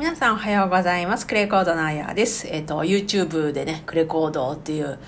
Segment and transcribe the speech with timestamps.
[0.00, 1.26] 皆さんおはようございます。
[1.26, 2.48] クレコードのあやです。
[2.48, 4.98] えっ、と、YouTube でね、クレコードっていう、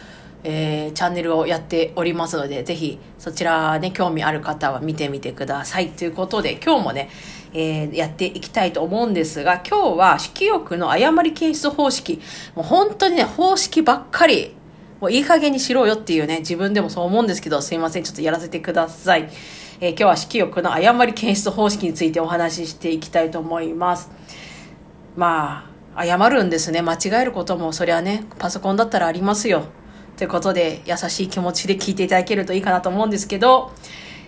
[0.45, 5.93] えーチャンネルをやっておりますので、ぜひそちらね、興味ある方は見てみてください。
[5.93, 7.09] ということで、今日もね、
[7.55, 12.21] えーやっていきたいと思うんですが、今日は色欲の誤り検出方式。
[12.55, 14.55] もう本当にね、方式ばっかり、
[15.01, 19.31] もういい加減にしろよっていうね、自分でもそう思うんですけど、すいません、ちょっとやらせてください。
[19.81, 24.11] え今日は色欲の誤り検出方式についてお話ししていきたいと思います。
[25.17, 26.81] まあ、謝るんですね。
[26.83, 29.65] 間違えることも、そりゃね、パソコンだったらありますよ。
[30.17, 33.73] ということで、優しい気持ちで聞いていただけるといいかなと思うんですけど、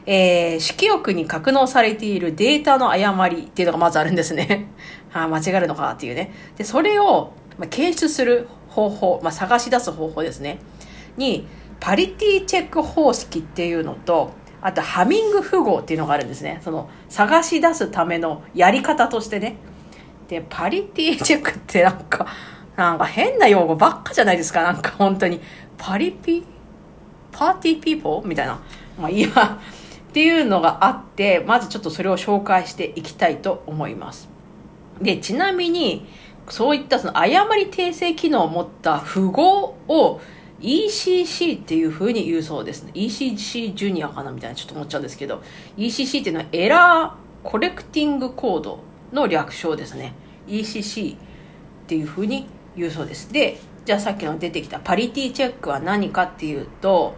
[0.06, 4.68] えー、色欲に格納されているデータの誤りっていうのがまずあるんですね。
[5.12, 6.32] あ、間違えるのかっていうね。
[6.56, 10.58] で、それを、まあ、検出する方法、まあ、探し出す方法ですね。
[11.16, 11.46] に、
[11.80, 16.60] パリティチェック方式っていうのと、あと、ハミング符号っていうのがあるんですね。
[16.62, 19.56] その、探し出すためのやり方としてね。
[20.28, 22.26] で、パリティチェックってなんか、
[22.76, 24.62] なんか変な用語ばっかじゃないですか。
[24.62, 25.40] なんか本当に。
[25.76, 26.44] パリピ
[27.32, 28.60] パーティーピーポーみたいな。
[28.98, 29.28] まあいいや。
[30.08, 34.28] っていうのがあって、まずちょっとそれを紹介していきたいと思います。
[35.00, 36.06] で、ちなみに、
[36.48, 40.20] そういったその誤り訂正機能を持った符号を
[40.60, 42.92] ECC っていう風に言うそうですね。
[42.94, 45.42] ECC ジュニアかなみたいなちょっと思っちゃうんですけど、
[45.76, 48.80] ECC っていうのはエラーコレクティングコード
[49.12, 50.14] の略称ですね。
[50.46, 51.18] ECC っ
[51.86, 53.32] ていう風に言うそうです。
[53.32, 57.14] で、じゃあさっきの出てきたパリティチェックは何かっていうと、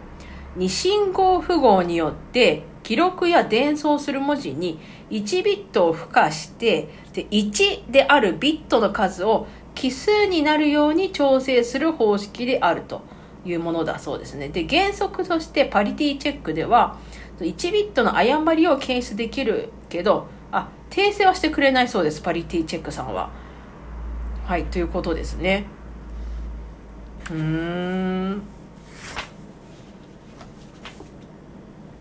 [0.55, 4.79] 二信号符号によって記録や伝送する文字に
[5.11, 13.03] 1ビットを付加してで1であるビットの数を奇数になるように調整する方式であると
[13.45, 14.49] いうものだそうですね。
[14.49, 16.97] で、原則としてパリティチェックでは
[17.39, 20.27] 1ビットの誤りを検出できるけど、
[20.89, 23.29] 訂正はしてくれないそうです、パリティチェックさんは。
[24.45, 25.65] はい、ということですね。
[27.29, 28.41] うーん。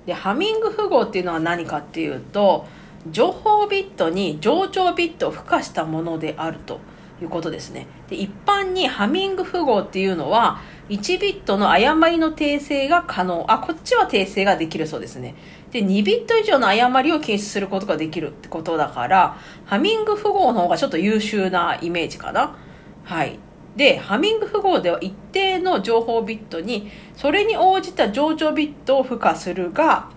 [0.07, 2.67] で、ハミング符号っていうのは何かっていうと、
[3.11, 6.81] 情報ビットに上長ビットを付加したものであると
[7.21, 7.87] いうことですね。
[8.09, 13.45] で、一般にハミング符号っていうのは、1ビットの誤りの訂正が可能。
[13.49, 15.35] あ、こっちは訂正ができるそうですね。
[15.73, 22.57] で、2ビット以上の誤りを検出することができるってことだから、ハミング符号の方がちょっと優秀なイメージかな。
[23.03, 23.39] はい。
[23.75, 30.09] で、ハミング符号では一定の情報ビットに、それに応じた上長ビットを付加するが、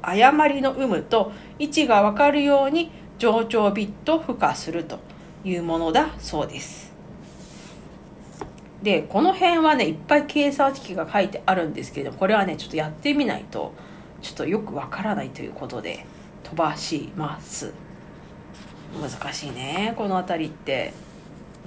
[0.00, 5.00] 誤りの有無と位置がわかるように上長ビットを付加すると
[5.44, 6.93] いうものだそうです。
[8.84, 13.72] で、この辺はね、いっぱい計算式が書いてあるんですけれど、これはね、ちょっとやってみないと、
[14.20, 16.04] ちょっとよくわからないということで、
[16.42, 17.72] 飛ばします。
[19.00, 20.92] 難しいね、この辺りって。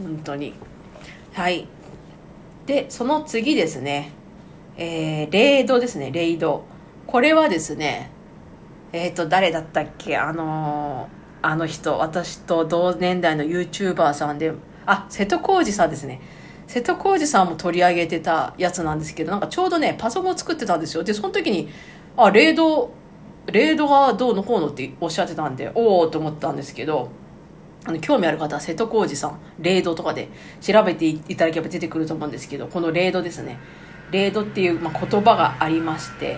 [0.02, 0.54] 本当に。
[1.34, 1.68] はい。
[2.68, 4.12] で、その次ですね。
[4.78, 6.66] えー、レイドですね、レイド。
[7.08, 8.12] これはですね、
[8.94, 10.16] えっ、と、誰だったっけ？
[10.18, 14.52] あのーあの人、私と同年代の YouTuber さんで、
[14.86, 16.20] あ、瀬戸康史さんですね。
[16.68, 21.04] 瀬戸康史さんも取り上げてたやつなんですけど、なんかちょうどね、パソコンを作ってたんですよ。
[21.04, 21.70] で、その時に、
[22.18, 22.92] あ、レイド、
[23.48, 27.10] レイドがどうのこうのっておっしゃってたんで、おおと思ったんですけど、
[27.86, 30.28] あの興味ある方は瀬戸康史さん、レイドとかで
[30.60, 33.58] 調べていただければ出てくると思うんですけど、このレイドですね。
[34.12, 36.38] レイドっていう、まあ、言葉がありまして、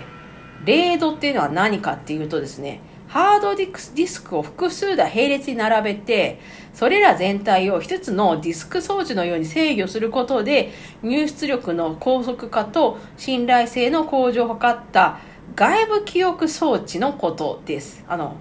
[0.66, 6.40] レイドっていうのは何かっていうとですね、ハードディスクを複数台並列に並べて、
[6.76, 10.72] それら全体を一つのディスク装置のように制御することで、
[11.02, 15.20] 入出力の高速化と信頼性の向上を図った
[15.56, 18.06] 外部記憶装置のことです。
[18.08, 18.36] あの、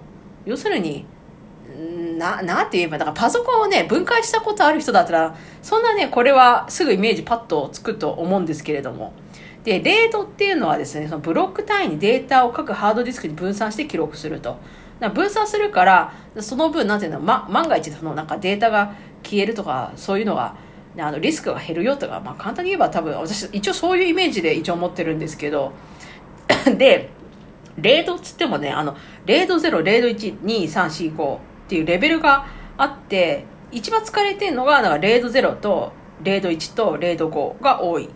[0.45, 1.07] 要するに、
[2.19, 9.13] な、なんて言えば、だからパソコンをね、分解したことある人だったら、そんなね、これはすぐイメージパッとつくと思うんですけれども。
[9.63, 14.57] で、レードっていうのはですね、そのブロック単位にデータを各ハードディスクに分散して記録すると。
[15.13, 20.55] 分散するから、その分、なんていうの、ま、万が一そのなんかデータが消えるとか、そういうのが、
[20.97, 25.71] あのリスクが減るよとか、まあ簡単に言えば多分、私、一応そういうイメージで一応持ってるんですけど、
[26.77, 27.09] で、
[27.77, 28.95] レードっつってもね、あの、
[29.25, 32.45] レード0、レード1、2、3、4、5っていうレベルが
[32.77, 38.09] あって、一番使われてるのが、だかレード0と、レード1とレード5が多い。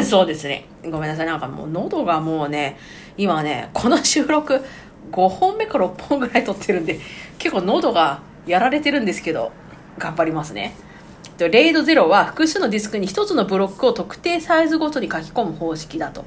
[0.04, 0.66] そうですね。
[0.84, 1.26] ごめんなさい。
[1.26, 2.78] なんかもう喉がもうね、
[3.16, 4.60] 今ね、この収録
[5.12, 6.98] 5本目か6本ぐらい撮ってるんで、
[7.38, 9.52] 結構喉がやられてるんですけど、
[9.98, 10.74] 頑張りますね。
[11.38, 16.26] レイド0は複数のディスクに1つのブロックを特定サイズごとに書き込む方式だと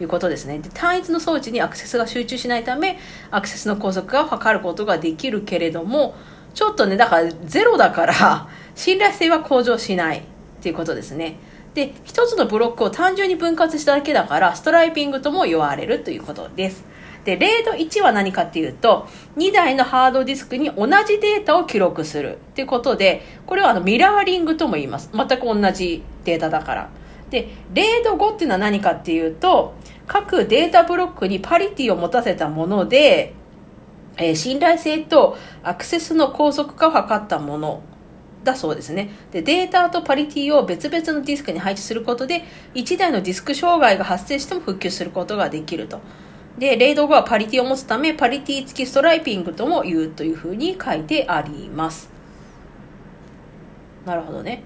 [0.00, 0.58] いうことですね。
[0.58, 2.98] で単一の装置にアクセスが集中しないため、
[3.30, 6.14] アクセスの高速化を図ることができるけれども、
[6.54, 10.22] ちょっとねだからゼロだから信頼性は向上しないっ
[10.62, 11.36] ていうことですね
[11.74, 16.84] で一つのブロックを単純に分割しただけだからストライピングとも言われるということです
[17.24, 25.10] で、レード1は何かっていうと、2台のハードディスクに同じデータを記録するっていうことで、これはあのミラーリングとも言います。
[25.12, 26.90] 全く同じデータだから。
[27.30, 29.74] で、レード5っていうのは何かっていうと、
[30.06, 33.32] 各データブロックにパリティを持たせたもので、
[34.18, 37.82] えー、信頼性とアクセスの高速化を図ったもの
[38.44, 39.10] だそうですね。
[39.32, 42.44] で、データとパリティを別々のディスクに配置することで、
[42.74, 46.00] 1台のディスク障害が発生しても復旧することができると。
[46.58, 52.08] で、レイド後はパリティを持つため、パリティ付きストライピングとも言うというふうに書いてあります。
[54.04, 54.62] なるほどね。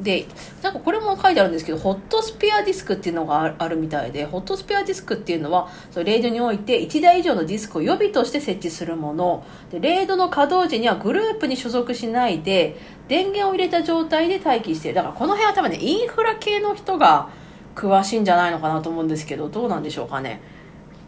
[0.00, 0.26] で、
[0.62, 9.44] なんかこれも書いてあるんですけど、ホットスペアディスクっていうのがあるみたいで、ホットスペアディスクっていうのは、そレイドにおいて1台以上のディスクを予備として設置するもの。
[9.70, 12.76] で、レイドの稼働時にはグループに所属しないで、
[13.08, 14.94] 電源を入れた状態で待機してる。
[14.94, 17.30] だからこの辺は多分ね、インフラ系の人が
[17.74, 20.40] 詳しいんじゃないのかなと思うんですけど、どうなんでしょうかね。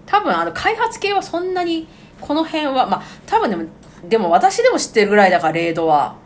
[0.06, 1.86] 多分あの開発系はそんなに
[2.20, 3.64] この辺はまあ多分でも
[4.08, 6.16] でも私でも知ってるぐらいだからレードは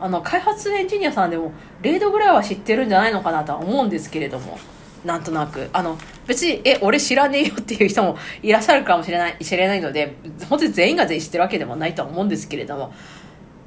[0.00, 1.52] あの開発エンジニアさんでも
[1.82, 4.58] レードぐらいは知ってるんじゃないのかなとは思うんですけれども
[5.04, 10.16] なんとなくあの別にえ俺知らねえよっていう人もいらっしゃるかもしれない知れないので
[10.48, 12.92] 本当に全員が全員知ってるわけでもないとは思うんですけれども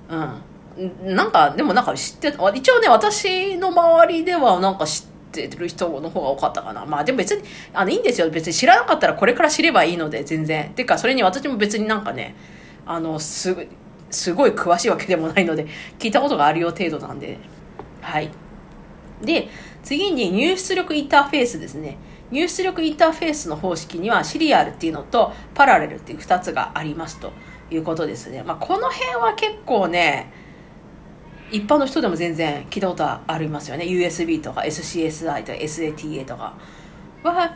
[0.10, 6.86] うんなんかでもなんか知って一応ね私の周りではなんか知っててる人の方が多かったかな。
[6.86, 7.44] まあでも別に、
[7.74, 8.30] あの、いいんですよ。
[8.30, 10.72] 別に知らなかったらこれから知ればいいので、全然。
[10.76, 12.36] てか、それに私も別になんかね、
[12.86, 13.68] あの、すぐ、
[14.14, 15.68] すごい詳しいわけでもないので、
[16.00, 17.38] 聞いたことがあるよ程度なんで。
[18.02, 18.30] はい。
[19.22, 19.50] で、
[19.84, 21.98] 次に入出力インターフェースですね。
[22.32, 27.32] 入出力インターフェースの方式にはシリアルっていうのとパラレルっていう2つがありますと
[27.70, 28.44] いうことですね。
[28.44, 30.32] まあ、この辺は結構ね、
[31.54, 36.56] 一般の人でも全然聞いたことありますよね USB とか SCSI とか SATA とか
[37.24, 37.56] は、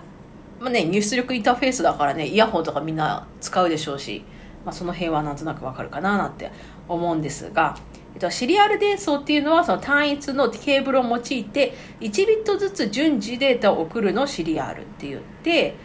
[0.60, 4.24] まあね、入出力インターフェースだからねイヤホンとかみんな使うでしょうし、
[4.68, 6.52] まあ、その辺はなんとなくわかるかななんて
[6.90, 7.78] 思うんですが、
[8.14, 15.76] えっと、シリアル伝送っていうのはその単一のケーブルを用いて1ビットずつ順次データを送るのをシリアルって言って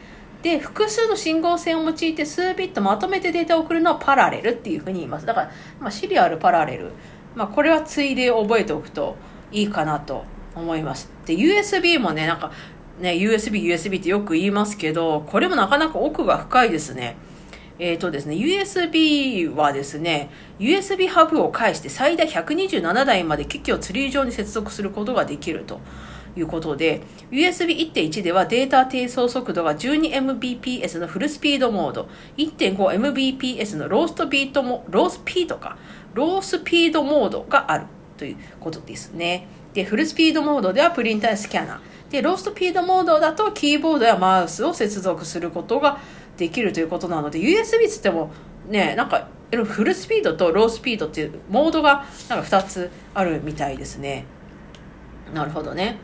[0.43, 6.91] で複数の信号線を用いて数ビットまとめてデータを送るのはパラレルっていうふうに言いますだから、まあ、シリアルパラレル
[7.35, 9.17] まあ、これはついで覚えておくと
[9.51, 10.25] いいかなと
[10.55, 11.11] 思います。
[11.27, 12.53] で、USB もね、なんか、
[13.01, 17.17] ね、USB、USB ってよく言いますけど、これもなかなか奥が深いですね。
[17.79, 25.81] えっ、ー、とですね、USB はですね、USB ハブを介して最大127台まで機器をツリー上に接続することができると
[26.37, 35.77] いうことで、USB1.1 ではデータ転送速度が 12Mbps のフルスピードモード、1.5Mbps のローストビートも、ロースピードか、
[36.15, 37.87] ロースピードモードがある
[38.17, 39.47] ということですね。
[39.75, 42.13] で、フルスピードモードではプリンタースキャナー。
[42.13, 45.99] で、ローストピードモードだとキーボードやマウスを接続することが
[46.37, 48.31] できるということなので、USB つっても
[48.69, 54.25] ね、なんか、フルスピードとロースピードっていうモードがなんか2つあるみたいですね。
[55.35, 55.99] なるほどね。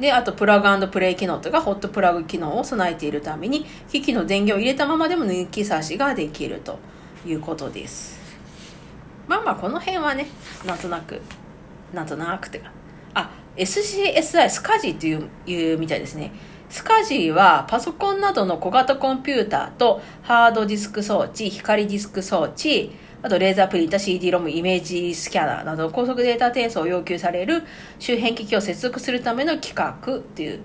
[0.00, 6.78] で、あとプラグプレイ機能とかホットプラグ機能を備えているために、機器の電源を入れたままでも抜き差しができると
[7.26, 8.26] いうことです。
[9.28, 10.28] まあまあこの辺はね
[10.64, 11.20] なんとなく
[11.92, 12.70] なんとなくてか
[13.14, 16.32] あ SCSI スカジーっていういうみたいですね
[16.68, 22.92] スカジーはパソコンなどの小型コンピューターとハードディスク装置光ディスク装置
[23.22, 27.62] あとレーザープリンター CD ロムイメージスキャナーなど高速データ転送を要求される
[27.98, 30.60] 周辺機器を接続するための規格っていう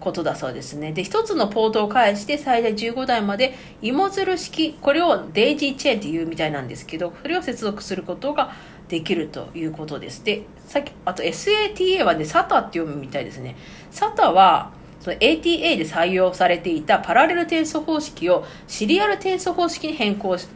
[0.00, 0.92] ことだそうですね。
[0.92, 8.52] で、一つのポートを介して最大15台まで芋づる式、これをデイジーチェーンっていうみたいなんですけど、それを接続することが
[8.88, 10.24] できるということです。
[10.24, 13.56] で、さっき、あと SATA はね、SATA って読むみたいですね。
[13.90, 20.48] SATA は、その ATA で採用されていたパラレル転送方式をシリアル転送方式に変更し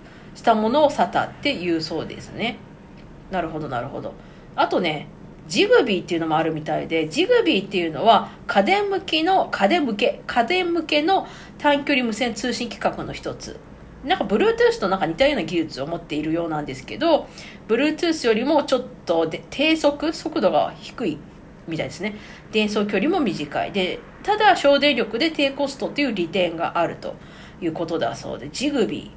[0.42, 2.56] たものを SATA っていうそうですね。
[3.30, 4.14] なるほど、なるほど。
[4.56, 5.08] あとね、
[5.48, 11.26] ジグビーっていうのもあるみたいで、ジグビーっていうのは家電向きの、家電向け、家電向けの
[11.58, 13.58] 短距離無線通信規格の一つ。
[14.04, 17.28] なんか Bluetooth となんか似たような技術を持っているようなんですけど、
[17.68, 21.18] Bluetooth よりもちょっとで低速、速度が低い
[21.68, 22.16] みたいですね。
[22.50, 23.72] 伝送距離も短い。
[23.72, 27.14] で、ただ省電力で低コストっていう利点があると
[27.60, 29.10] いうことだそうで、ジグビ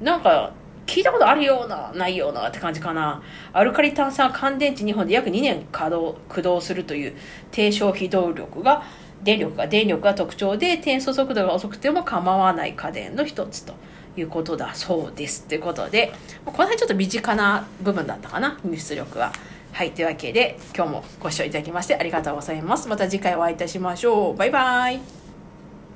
[0.00, 0.04] ー。
[0.04, 0.52] なんか
[0.86, 3.22] 聞いたことあるような、ないようなって感じかな。
[3.52, 7.14] アルカリ炭酸乾電池2本で約2年稼働、駆動するという
[7.50, 8.82] 低消費動力が、
[9.22, 13.74] 電力が、電力が特徴で、転送速度が遅くても構わない家電の一つと
[14.16, 16.12] いうことだそうですということで
[16.44, 19.32] この辺ちょっと身近な部分だったかな入出力は。
[19.72, 19.92] はい。
[19.92, 22.88] というわけで、今日もご視聴いただきましてありがとうございます。
[22.88, 24.36] また次回お会いいたしましょう。
[24.36, 25.21] バイバイ。